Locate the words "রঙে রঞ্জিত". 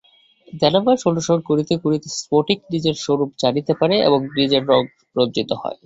4.61-5.49